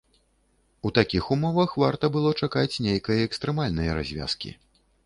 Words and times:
У 0.87 0.91
такіх 0.99 1.27
умовах 1.35 1.75
варта 1.83 2.11
было 2.17 2.33
чакаць 2.43 2.81
нейкай 2.89 3.23
экстрэмальнай 3.29 3.97
развязкі. 4.01 4.59